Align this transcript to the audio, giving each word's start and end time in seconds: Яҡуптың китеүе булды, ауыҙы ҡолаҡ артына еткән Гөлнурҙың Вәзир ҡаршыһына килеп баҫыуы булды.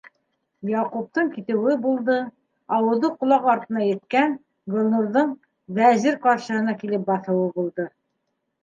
Яҡуптың 0.69 1.27
китеүе 1.35 1.75
булды, 1.83 2.15
ауыҙы 2.79 3.11
ҡолаҡ 3.19 3.47
артына 3.53 3.85
еткән 3.91 4.35
Гөлнурҙың 4.77 5.37
Вәзир 5.79 6.21
ҡаршыһына 6.27 6.79
килеп 6.83 7.07
баҫыуы 7.13 7.51
булды. 7.63 7.91